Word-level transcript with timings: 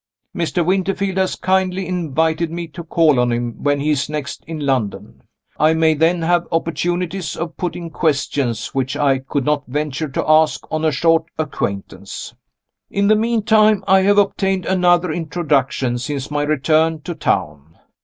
Mr. 0.35 0.65
Winterfield 0.65 1.17
has 1.19 1.35
kindly 1.35 1.85
invited 1.87 2.49
me 2.49 2.65
to 2.65 2.83
call 2.83 3.19
on 3.19 3.31
him 3.31 3.61
when 3.61 3.79
he 3.79 3.91
is 3.91 4.09
next 4.09 4.43
in 4.47 4.59
London. 4.59 5.21
I 5.59 5.75
may 5.75 5.93
then 5.93 6.23
have 6.23 6.47
opportunities 6.51 7.35
of 7.37 7.55
putting 7.55 7.91
questions 7.91 8.73
which 8.73 8.97
I 8.97 9.19
could 9.19 9.45
not 9.45 9.67
venture 9.67 10.09
to 10.09 10.27
ask 10.27 10.65
on 10.71 10.83
a 10.83 10.91
short 10.91 11.25
acquaintance. 11.37 12.33
In 12.89 13.09
the 13.09 13.15
meantime, 13.15 13.83
I 13.87 13.99
have 14.01 14.17
obtained 14.17 14.65
another 14.65 15.11
introduction 15.11 15.99
since 15.99 16.31
my 16.31 16.41
return 16.41 17.01
to 17.01 17.13
town. 17.13 17.77